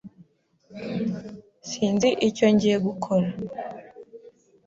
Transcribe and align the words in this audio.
Sinzi 1.69 2.09
icyo 2.27 2.45
ngiye 2.53 2.77
gukora. 2.85 3.27